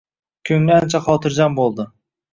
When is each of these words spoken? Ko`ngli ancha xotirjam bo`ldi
Ko`ngli 0.49 0.73
ancha 0.77 1.03
xotirjam 1.09 1.59
bo`ldi 1.61 1.87